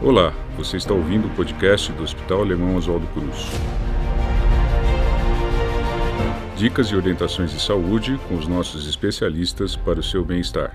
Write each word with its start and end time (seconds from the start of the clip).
Olá, 0.00 0.30
você 0.56 0.76
está 0.76 0.94
ouvindo 0.94 1.26
o 1.26 1.34
podcast 1.34 1.90
do 1.92 2.04
Hospital 2.04 2.42
Alemão 2.42 2.76
Oswaldo 2.76 3.04
Cruz. 3.08 3.46
Dicas 6.56 6.86
e 6.86 6.94
orientações 6.94 7.50
de 7.50 7.58
saúde 7.60 8.16
com 8.28 8.36
os 8.36 8.46
nossos 8.46 8.86
especialistas 8.86 9.74
para 9.74 9.98
o 9.98 10.02
seu 10.02 10.24
bem-estar. 10.24 10.72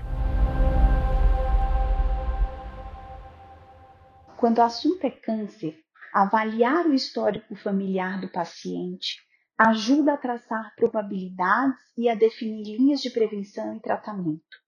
Quando 4.36 4.58
o 4.58 4.62
assunto 4.62 5.02
é 5.06 5.10
câncer, 5.10 5.74
avaliar 6.12 6.84
o 6.84 6.92
histórico 6.92 7.56
familiar 7.56 8.20
do 8.20 8.28
paciente 8.28 9.16
ajuda 9.56 10.12
a 10.12 10.18
traçar 10.18 10.74
probabilidades 10.76 11.80
e 11.96 12.10
a 12.10 12.14
definir 12.14 12.76
linhas 12.76 13.00
de 13.00 13.08
prevenção 13.08 13.74
e 13.74 13.80
tratamento. 13.80 14.63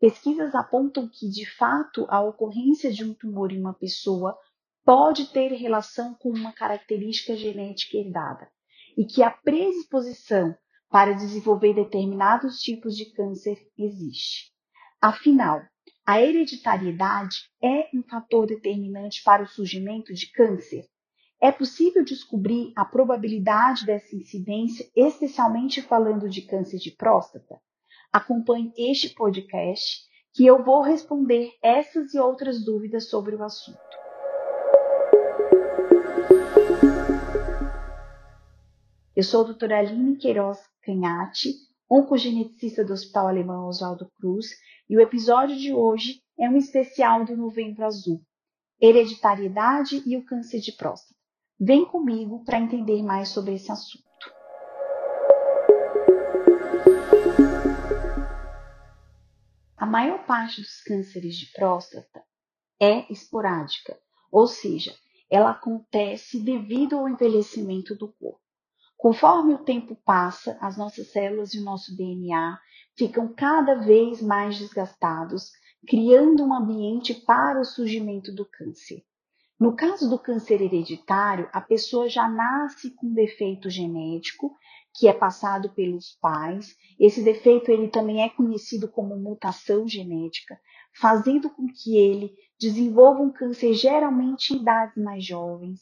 Pesquisas 0.00 0.54
apontam 0.54 1.08
que, 1.08 1.28
de 1.28 1.44
fato, 1.56 2.06
a 2.08 2.20
ocorrência 2.20 2.92
de 2.92 3.04
um 3.04 3.12
tumor 3.12 3.52
em 3.52 3.60
uma 3.60 3.74
pessoa 3.74 4.38
pode 4.84 5.26
ter 5.32 5.52
relação 5.52 6.14
com 6.14 6.30
uma 6.30 6.52
característica 6.52 7.36
genética 7.36 7.96
herdada 7.96 8.48
e 8.96 9.04
que 9.04 9.22
a 9.22 9.30
predisposição 9.30 10.56
para 10.88 11.12
desenvolver 11.12 11.74
determinados 11.74 12.60
tipos 12.60 12.96
de 12.96 13.12
câncer 13.12 13.58
existe. 13.76 14.52
Afinal, 15.00 15.62
a 16.06 16.22
hereditariedade 16.22 17.50
é 17.62 17.88
um 17.92 18.02
fator 18.02 18.46
determinante 18.46 19.22
para 19.22 19.42
o 19.42 19.48
surgimento 19.48 20.14
de 20.14 20.30
câncer? 20.32 20.86
É 21.40 21.52
possível 21.52 22.04
descobrir 22.04 22.72
a 22.74 22.84
probabilidade 22.84 23.84
dessa 23.84 24.16
incidência, 24.16 24.88
especialmente 24.96 25.82
falando 25.82 26.28
de 26.28 26.42
câncer 26.42 26.78
de 26.78 26.92
próstata? 26.92 27.60
Acompanhe 28.12 28.72
este 28.76 29.10
podcast 29.10 30.06
que 30.32 30.46
eu 30.46 30.62
vou 30.62 30.82
responder 30.82 31.52
essas 31.62 32.14
e 32.14 32.18
outras 32.18 32.64
dúvidas 32.64 33.08
sobre 33.08 33.34
o 33.34 33.42
assunto. 33.42 33.78
Eu 39.16 39.24
sou 39.24 39.40
a 39.40 39.44
doutora 39.44 39.80
Aline 39.80 40.16
Queiroz 40.16 40.60
Canhati, 40.82 41.54
oncogeneticista 41.90 42.84
do 42.84 42.92
Hospital 42.92 43.28
Alemão 43.28 43.66
Oswaldo 43.66 44.08
Cruz, 44.16 44.46
e 44.88 44.96
o 44.96 45.00
episódio 45.00 45.56
de 45.56 45.74
hoje 45.74 46.22
é 46.38 46.48
um 46.48 46.56
especial 46.56 47.24
do 47.24 47.36
Novembro 47.36 47.84
Azul, 47.84 48.22
hereditariedade 48.80 50.02
e 50.06 50.16
o 50.16 50.24
câncer 50.24 50.60
de 50.60 50.72
próstata. 50.72 51.18
Vem 51.58 51.84
comigo 51.84 52.44
para 52.44 52.60
entender 52.60 53.02
mais 53.02 53.30
sobre 53.30 53.54
esse 53.54 53.72
assunto. 53.72 54.07
A 59.78 59.86
maior 59.86 60.26
parte 60.26 60.60
dos 60.60 60.82
cânceres 60.82 61.36
de 61.36 61.52
próstata 61.52 62.24
é 62.80 63.10
esporádica, 63.12 63.96
ou 64.28 64.48
seja, 64.48 64.92
ela 65.30 65.50
acontece 65.50 66.40
devido 66.40 66.98
ao 66.98 67.08
envelhecimento 67.08 67.94
do 67.94 68.08
corpo. 68.08 68.40
Conforme 68.96 69.54
o 69.54 69.62
tempo 69.62 69.94
passa, 70.04 70.58
as 70.60 70.76
nossas 70.76 71.12
células 71.12 71.54
e 71.54 71.60
o 71.60 71.64
nosso 71.64 71.96
DNA 71.96 72.58
ficam 72.96 73.32
cada 73.32 73.76
vez 73.76 74.20
mais 74.20 74.58
desgastados, 74.58 75.52
criando 75.86 76.42
um 76.42 76.52
ambiente 76.52 77.14
para 77.14 77.60
o 77.60 77.64
surgimento 77.64 78.34
do 78.34 78.44
câncer. 78.44 79.04
No 79.60 79.76
caso 79.76 80.10
do 80.10 80.18
câncer 80.18 80.60
hereditário, 80.60 81.48
a 81.52 81.60
pessoa 81.60 82.08
já 82.08 82.28
nasce 82.28 82.90
com 82.96 83.14
defeito 83.14 83.70
genético 83.70 84.56
que 84.98 85.06
é 85.06 85.12
passado 85.12 85.70
pelos 85.70 86.18
pais. 86.20 86.74
Esse 86.98 87.22
defeito 87.22 87.70
ele 87.70 87.88
também 87.88 88.22
é 88.22 88.28
conhecido 88.28 88.88
como 88.88 89.16
mutação 89.16 89.86
genética, 89.86 90.58
fazendo 90.98 91.48
com 91.50 91.66
que 91.68 91.96
ele 91.96 92.34
desenvolva 92.58 93.22
um 93.22 93.32
câncer 93.32 93.74
geralmente 93.74 94.52
em 94.52 94.60
idades 94.60 94.96
mais 94.96 95.24
jovens, 95.24 95.80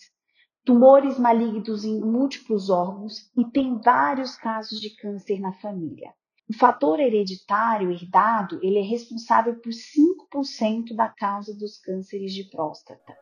tumores 0.65 1.19
malignos 1.19 1.85
em 1.85 1.99
múltiplos 1.99 2.69
órgãos 2.69 3.31
e 3.37 3.45
tem 3.51 3.81
vários 3.81 4.37
casos 4.37 4.79
de 4.81 4.91
câncer 4.91 5.41
na 5.41 5.53
família. 5.55 6.13
O 6.49 6.55
fator 6.55 7.01
hereditário 7.01 7.91
herdado 7.91 8.61
ele 8.63 8.79
é 8.79 8.83
responsável 8.83 9.57
por 9.57 9.73
5% 9.73 10.95
da 10.95 11.09
causa 11.09 11.57
dos 11.57 11.79
cânceres 11.79 12.33
de 12.35 12.45
próstata. 12.45 13.17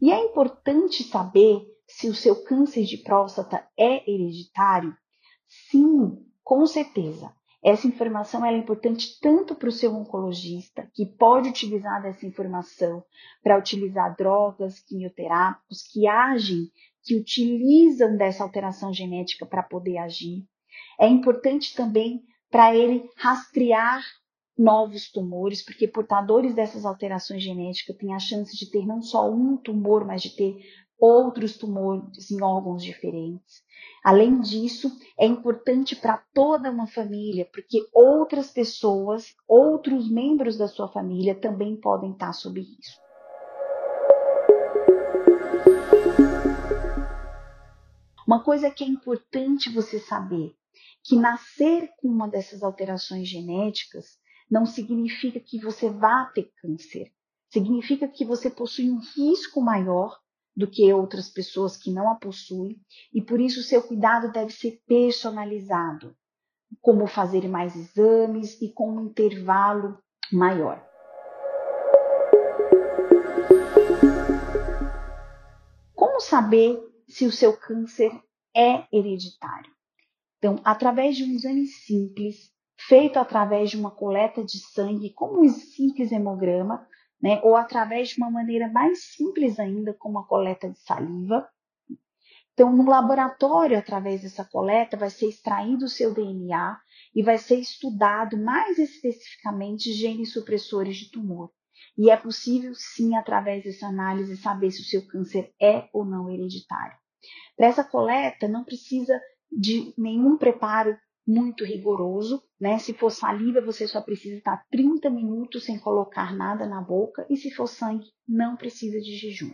E 0.00 0.10
é 0.10 0.24
importante 0.24 1.02
saber 1.04 1.60
se 1.86 2.08
o 2.08 2.14
seu 2.14 2.44
câncer 2.44 2.84
de 2.84 2.98
próstata 2.98 3.66
é 3.76 4.10
hereditário? 4.10 4.96
Sim, 5.46 6.24
com 6.42 6.64
certeza. 6.66 7.34
Essa 7.62 7.86
informação 7.86 8.44
é 8.44 8.56
importante 8.56 9.18
tanto 9.20 9.54
para 9.54 9.68
o 9.68 9.72
seu 9.72 9.94
oncologista, 9.94 10.88
que 10.94 11.04
pode 11.04 11.50
utilizar 11.50 12.00
dessa 12.00 12.24
informação 12.24 13.04
para 13.42 13.58
utilizar 13.58 14.16
drogas 14.16 14.80
quimioterápicos 14.80 15.82
que 15.82 16.06
agem, 16.06 16.70
que 17.04 17.16
utilizam 17.16 18.16
dessa 18.16 18.42
alteração 18.42 18.94
genética 18.94 19.44
para 19.44 19.62
poder 19.62 19.98
agir. 19.98 20.46
É 20.98 21.06
importante 21.06 21.74
também 21.74 22.22
para 22.50 22.74
ele 22.74 23.06
rastrear 23.16 24.02
novos 24.60 25.10
tumores, 25.10 25.64
porque 25.64 25.88
portadores 25.88 26.54
dessas 26.54 26.84
alterações 26.84 27.42
genéticas 27.42 27.96
têm 27.96 28.14
a 28.14 28.18
chance 28.18 28.54
de 28.54 28.70
ter 28.70 28.86
não 28.86 29.00
só 29.00 29.30
um 29.30 29.56
tumor, 29.56 30.04
mas 30.04 30.20
de 30.20 30.36
ter 30.36 30.54
outros 30.98 31.56
tumores 31.56 32.30
em 32.30 32.42
órgãos 32.42 32.84
diferentes. 32.84 33.62
Além 34.04 34.38
disso, 34.38 34.92
é 35.18 35.24
importante 35.24 35.96
para 35.96 36.22
toda 36.34 36.70
uma 36.70 36.86
família, 36.86 37.48
porque 37.50 37.78
outras 37.90 38.50
pessoas, 38.50 39.34
outros 39.48 40.10
membros 40.10 40.58
da 40.58 40.68
sua 40.68 40.88
família 40.88 41.34
também 41.34 41.74
podem 41.74 42.12
estar 42.12 42.34
sob 42.34 42.60
risco. 42.60 43.00
Uma 48.26 48.44
coisa 48.44 48.70
que 48.70 48.84
é 48.84 48.86
importante 48.86 49.72
você 49.72 49.98
saber, 49.98 50.54
que 51.02 51.16
nascer 51.16 51.88
com 51.96 52.08
uma 52.08 52.28
dessas 52.28 52.62
alterações 52.62 53.26
genéticas 53.26 54.19
não 54.50 54.66
significa 54.66 55.38
que 55.38 55.60
você 55.60 55.88
vá 55.88 56.24
ter 56.34 56.50
câncer. 56.60 57.12
Significa 57.48 58.08
que 58.08 58.24
você 58.24 58.50
possui 58.50 58.90
um 58.90 59.00
risco 59.16 59.60
maior 59.60 60.18
do 60.56 60.66
que 60.66 60.92
outras 60.92 61.28
pessoas 61.28 61.76
que 61.76 61.92
não 61.92 62.10
a 62.10 62.16
possuem 62.16 62.80
e 63.14 63.22
por 63.22 63.40
isso 63.40 63.60
o 63.60 63.62
seu 63.62 63.82
cuidado 63.82 64.32
deve 64.32 64.52
ser 64.52 64.82
personalizado, 64.86 66.16
como 66.80 67.06
fazer 67.06 67.48
mais 67.48 67.76
exames 67.76 68.60
e 68.60 68.72
com 68.72 68.90
um 68.90 69.06
intervalo 69.06 69.98
maior. 70.32 70.84
Como 75.94 76.20
saber 76.20 76.78
se 77.08 77.26
o 77.26 77.32
seu 77.32 77.56
câncer 77.56 78.12
é 78.54 78.84
hereditário? 78.92 79.72
Então, 80.38 80.60
através 80.64 81.16
de 81.16 81.24
um 81.24 81.32
exame 81.32 81.66
simples, 81.66 82.50
feito 82.88 83.18
através 83.18 83.70
de 83.70 83.76
uma 83.76 83.90
coleta 83.90 84.44
de 84.44 84.58
sangue, 84.58 85.12
como 85.12 85.42
um 85.42 85.48
simples 85.48 86.10
hemograma, 86.12 86.86
né, 87.20 87.40
ou 87.42 87.56
através 87.56 88.10
de 88.10 88.18
uma 88.18 88.30
maneira 88.30 88.68
mais 88.68 89.04
simples 89.14 89.58
ainda, 89.58 89.92
como 89.94 90.18
a 90.18 90.26
coleta 90.26 90.70
de 90.70 90.78
saliva. 90.78 91.48
Então, 92.52 92.74
no 92.74 92.88
laboratório, 92.88 93.78
através 93.78 94.22
dessa 94.22 94.44
coleta, 94.44 94.96
vai 94.96 95.10
ser 95.10 95.28
extraído 95.28 95.84
o 95.84 95.88
seu 95.88 96.12
DNA 96.12 96.78
e 97.14 97.22
vai 97.22 97.38
ser 97.38 97.56
estudado 97.56 98.36
mais 98.36 98.78
especificamente 98.78 99.92
genes 99.92 100.32
supressores 100.32 100.96
de 100.96 101.10
tumor. 101.10 101.50
E 101.96 102.10
é 102.10 102.16
possível, 102.16 102.72
sim, 102.74 103.16
através 103.16 103.64
dessa 103.64 103.86
análise, 103.86 104.36
saber 104.36 104.70
se 104.70 104.82
o 104.82 104.84
seu 104.84 105.06
câncer 105.06 105.52
é 105.60 105.88
ou 105.92 106.04
não 106.04 106.30
hereditário. 106.30 106.96
Para 107.56 107.66
essa 107.66 107.84
coleta, 107.84 108.48
não 108.48 108.64
precisa 108.64 109.20
de 109.50 109.92
nenhum 109.96 110.36
preparo 110.38 110.96
muito 111.30 111.64
rigoroso, 111.64 112.42
né? 112.60 112.78
Se 112.78 112.92
for 112.92 113.10
saliva, 113.10 113.60
você 113.60 113.86
só 113.86 114.00
precisa 114.00 114.36
estar 114.36 114.64
30 114.68 115.08
minutos 115.08 115.64
sem 115.64 115.78
colocar 115.78 116.34
nada 116.34 116.66
na 116.66 116.80
boca, 116.80 117.24
e 117.30 117.36
se 117.36 117.52
for 117.52 117.68
sangue, 117.68 118.08
não 118.26 118.56
precisa 118.56 119.00
de 119.00 119.16
jejum. 119.16 119.52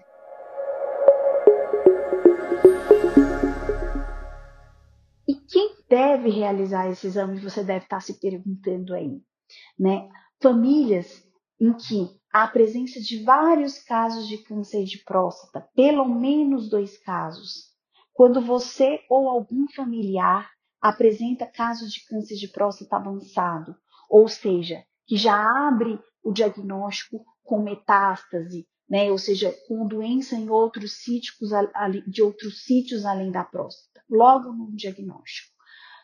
E 5.28 5.34
quem 5.34 5.76
deve 5.88 6.30
realizar 6.30 6.88
esse 6.90 7.08
exame? 7.08 7.38
Você 7.40 7.62
deve 7.62 7.84
estar 7.84 8.00
se 8.00 8.18
perguntando 8.18 8.94
aí, 8.94 9.20
né? 9.78 10.08
Famílias 10.40 11.22
em 11.60 11.74
que 11.74 12.08
há 12.32 12.44
a 12.44 12.48
presença 12.48 13.00
de 13.00 13.22
vários 13.22 13.78
casos 13.78 14.26
de 14.26 14.38
câncer 14.38 14.84
de 14.84 15.04
próstata, 15.04 15.68
pelo 15.74 16.06
menos 16.06 16.70
dois 16.70 16.96
casos. 16.98 17.74
Quando 18.14 18.40
você 18.40 19.00
ou 19.10 19.28
algum 19.28 19.66
familiar 19.74 20.55
apresenta 20.88 21.46
casos 21.46 21.92
de 21.92 22.04
câncer 22.06 22.36
de 22.36 22.48
próstata 22.48 22.96
avançado, 22.96 23.76
ou 24.08 24.28
seja, 24.28 24.84
que 25.06 25.16
já 25.16 25.36
abre 25.68 25.98
o 26.22 26.32
diagnóstico 26.32 27.24
com 27.42 27.62
metástase, 27.62 28.66
né, 28.88 29.10
ou 29.10 29.18
seja, 29.18 29.52
com 29.66 29.86
doença 29.86 30.36
em 30.36 30.48
outros 30.48 31.02
sítios, 31.02 31.36
de 32.06 32.22
outros 32.22 32.64
sítios 32.64 33.04
além 33.04 33.30
da 33.30 33.44
próstata, 33.44 34.00
logo 34.08 34.52
no 34.52 34.74
diagnóstico. 34.74 35.54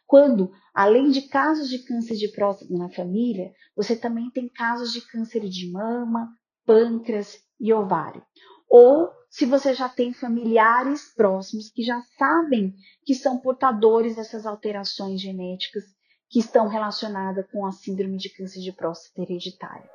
quando, 0.06 0.50
além 0.74 1.10
de 1.10 1.22
casos 1.22 1.70
de 1.70 1.78
câncer 1.78 2.16
de 2.16 2.28
próstata 2.28 2.74
na 2.74 2.90
família, 2.90 3.50
você 3.74 3.96
também 3.96 4.30
tem 4.30 4.48
casos 4.48 4.92
de 4.92 5.00
câncer 5.00 5.48
de 5.48 5.70
mama, 5.70 6.28
pâncreas 6.66 7.38
e 7.58 7.72
ovário. 7.72 8.22
Ou 8.68 9.10
se 9.32 9.46
você 9.46 9.72
já 9.72 9.88
tem 9.88 10.12
familiares 10.12 11.10
próximos 11.14 11.70
que 11.70 11.82
já 11.82 12.02
sabem 12.18 12.74
que 13.02 13.14
são 13.14 13.38
portadores 13.38 14.16
dessas 14.16 14.44
alterações 14.44 15.22
genéticas 15.22 15.84
que 16.28 16.38
estão 16.38 16.68
relacionadas 16.68 17.50
com 17.50 17.64
a 17.64 17.72
síndrome 17.72 18.18
de 18.18 18.28
câncer 18.28 18.60
de 18.60 18.70
próstata 18.70 19.22
hereditária. 19.22 19.90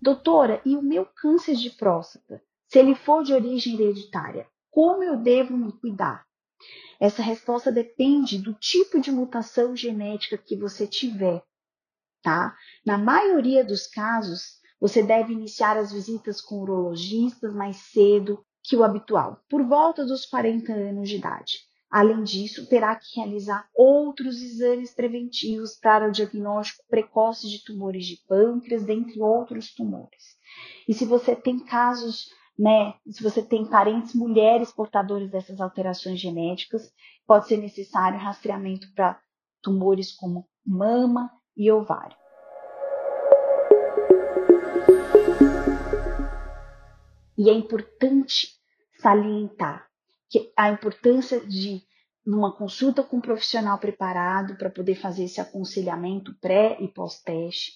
Doutora, 0.00 0.62
e 0.64 0.74
o 0.74 0.80
meu 0.80 1.04
câncer 1.04 1.54
de 1.54 1.68
próstata? 1.68 2.42
Se 2.66 2.78
ele 2.78 2.94
for 2.94 3.22
de 3.22 3.34
origem 3.34 3.74
hereditária, 3.74 4.46
como 4.70 5.04
eu 5.04 5.18
devo 5.18 5.54
me 5.54 5.70
cuidar? 5.70 6.24
Essa 6.98 7.20
resposta 7.20 7.70
depende 7.70 8.38
do 8.38 8.54
tipo 8.54 9.00
de 9.00 9.12
mutação 9.12 9.76
genética 9.76 10.38
que 10.38 10.56
você 10.56 10.86
tiver, 10.86 11.42
tá? 12.22 12.54
Na 12.84 12.98
maioria 12.98 13.64
dos 13.64 13.86
casos, 13.86 14.60
você 14.80 15.02
deve 15.02 15.32
iniciar 15.32 15.76
as 15.76 15.92
visitas 15.92 16.40
com 16.40 16.62
urologistas 16.62 17.54
mais 17.54 17.76
cedo 17.76 18.44
que 18.62 18.76
o 18.76 18.84
habitual, 18.84 19.42
por 19.48 19.62
volta 19.64 20.04
dos 20.04 20.26
40 20.26 20.72
anos 20.72 21.08
de 21.08 21.16
idade. 21.16 21.58
Além 21.90 22.22
disso, 22.22 22.68
terá 22.68 22.94
que 22.94 23.18
realizar 23.18 23.68
outros 23.74 24.40
exames 24.40 24.94
preventivos 24.94 25.76
para 25.76 26.08
o 26.08 26.12
diagnóstico 26.12 26.84
precoce 26.88 27.48
de 27.48 27.64
tumores 27.64 28.06
de 28.06 28.16
pâncreas, 28.28 28.84
dentre 28.84 29.20
outros 29.20 29.74
tumores. 29.74 30.36
E 30.86 30.94
se 30.94 31.04
você 31.04 31.34
tem 31.34 31.58
casos 31.58 32.28
né? 32.60 32.94
Se 33.08 33.22
você 33.22 33.42
tem 33.42 33.64
parentes 33.64 34.14
mulheres 34.14 34.70
portadoras 34.70 35.30
dessas 35.30 35.62
alterações 35.62 36.20
genéticas, 36.20 36.92
pode 37.26 37.48
ser 37.48 37.56
necessário 37.56 38.18
rastreamento 38.18 38.86
para 38.94 39.18
tumores 39.62 40.12
como 40.12 40.46
mama 40.64 41.30
e 41.60 41.70
ovário. 41.70 42.16
E 47.36 47.50
é 47.50 47.52
importante 47.52 48.48
salientar 48.98 49.86
que 50.30 50.50
a 50.56 50.70
importância 50.70 51.38
de 51.40 51.82
numa 52.24 52.54
consulta 52.54 53.02
com 53.02 53.18
um 53.18 53.20
profissional 53.20 53.78
preparado 53.78 54.56
para 54.56 54.70
poder 54.70 54.94
fazer 54.94 55.24
esse 55.24 55.40
aconselhamento 55.40 56.34
pré 56.40 56.78
e 56.80 56.88
pós-teste. 56.88 57.72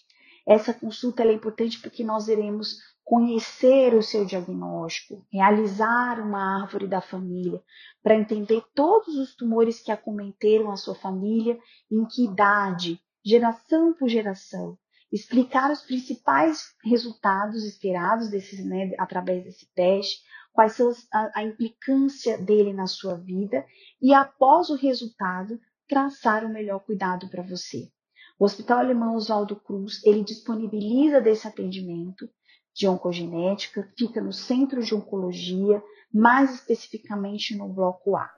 Essa 0.47 0.73
consulta 0.73 1.23
é 1.23 1.33
importante 1.33 1.81
porque 1.81 2.05
nós 2.05 2.29
iremos 2.29 2.77
conhecer 3.03 3.95
o 3.95 4.03
seu 4.03 4.25
diagnóstico, 4.25 5.27
realizar 5.31 6.21
uma 6.21 6.63
árvore 6.63 6.87
da 6.87 7.03
família, 7.03 7.63
para 8.03 8.15
entender 8.15 8.63
todos 8.75 9.15
os 9.17 9.35
tumores 9.35 9.81
que 9.81 9.93
acometeram 9.93 10.71
a 10.71 10.77
sua 10.77 10.95
família, 10.95 11.59
em 11.91 12.07
que 12.07 12.25
idade, 12.25 13.01
geração 13.25 13.95
por 13.95 14.09
geração, 14.09 14.77
explicar 15.11 15.71
os 15.71 15.81
principais 15.81 16.75
resultados 16.85 17.65
esperados 17.65 18.29
desses, 18.29 18.65
né, 18.65 18.93
através 18.99 19.45
desse 19.45 19.67
teste, 19.75 20.21
quais 20.53 20.73
são 20.73 20.93
a, 21.13 21.41
a 21.41 21.43
implicância 21.43 22.39
dele 22.39 22.73
na 22.73 22.87
sua 22.87 23.17
vida 23.17 23.65
e 24.01 24.13
após 24.13 24.71
o 24.71 24.77
resultado 24.77 25.59
traçar 25.89 26.45
o 26.45 26.49
melhor 26.49 26.81
cuidado 26.81 27.29
para 27.29 27.43
você. 27.43 27.91
O 28.39 28.45
Hospital 28.45 28.79
Alemão 28.79 29.15
Oswaldo 29.15 29.57
Cruz, 29.57 30.05
ele 30.05 30.25
disponibiliza 30.25 31.21
desse 31.21 31.47
atendimento 31.47 32.29
de 32.75 32.89
oncogenética, 32.89 33.89
fica 33.97 34.21
no 34.21 34.33
Centro 34.33 34.83
de 34.83 34.95
Oncologia, 34.95 35.83
mais 36.13 36.55
especificamente 36.55 37.57
no 37.57 37.69
Bloco 37.69 38.17
A. 38.17 38.29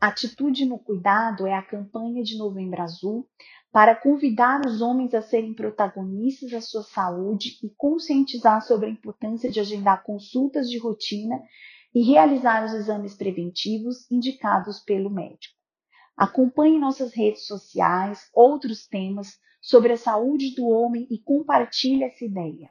Atitude 0.00 0.66
no 0.66 0.78
Cuidado 0.78 1.46
é 1.46 1.54
a 1.54 1.62
campanha 1.62 2.22
de 2.22 2.36
Novembro 2.36 2.82
Azul 2.82 3.26
para 3.72 3.96
convidar 3.96 4.60
os 4.66 4.82
homens 4.82 5.14
a 5.14 5.22
serem 5.22 5.54
protagonistas 5.54 6.50
da 6.50 6.60
sua 6.60 6.82
saúde 6.82 7.58
e 7.62 7.70
conscientizar 7.78 8.60
sobre 8.60 8.88
a 8.88 8.92
importância 8.92 9.50
de 9.50 9.58
agendar 9.58 10.02
consultas 10.02 10.68
de 10.68 10.78
rotina 10.78 11.42
e 11.94 12.02
realizar 12.02 12.66
os 12.66 12.74
exames 12.74 13.14
preventivos 13.14 14.10
indicados 14.10 14.80
pelo 14.80 15.08
médico. 15.08 15.56
Acompanhe 16.14 16.78
nossas 16.78 17.14
redes 17.14 17.46
sociais, 17.46 18.28
outros 18.34 18.86
temas 18.86 19.38
sobre 19.62 19.94
a 19.94 19.98
saúde 19.98 20.54
do 20.54 20.66
homem 20.66 21.06
e 21.10 21.18
compartilhe 21.18 22.04
essa 22.04 22.22
ideia. 22.22 22.70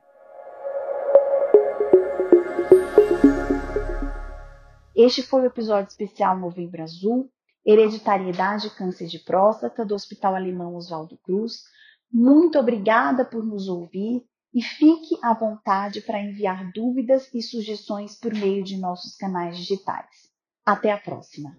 Este 4.96 5.22
foi 5.22 5.42
o 5.42 5.48
episódio 5.48 5.90
especial 5.90 6.40
Novembro 6.40 6.82
Azul, 6.82 7.30
Hereditariedade 7.66 8.68
e 8.68 8.70
Câncer 8.70 9.08
de 9.08 9.20
Próstata, 9.20 9.84
do 9.84 9.94
Hospital 9.94 10.36
Alemão 10.36 10.74
Oswaldo 10.76 11.18
Cruz. 11.22 11.64
Muito 12.10 12.58
obrigada 12.58 13.26
por 13.26 13.44
nos 13.44 13.68
ouvir 13.68 14.24
e 14.54 14.62
fique 14.62 15.18
à 15.22 15.34
vontade 15.34 16.00
para 16.00 16.22
enviar 16.22 16.72
dúvidas 16.74 17.30
e 17.34 17.42
sugestões 17.42 18.18
por 18.18 18.34
meio 18.34 18.64
de 18.64 18.78
nossos 18.78 19.18
canais 19.18 19.58
digitais. 19.58 20.30
Até 20.66 20.94
a 20.94 20.98
próxima! 20.98 21.58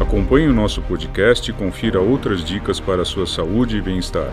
Acompanhe 0.00 0.46
o 0.46 0.54
nosso 0.54 0.80
podcast 0.82 1.50
e 1.50 1.54
confira 1.54 2.00
outras 2.00 2.44
dicas 2.44 2.78
para 2.78 3.02
a 3.02 3.04
sua 3.04 3.26
saúde 3.26 3.78
e 3.78 3.82
bem-estar. 3.82 4.32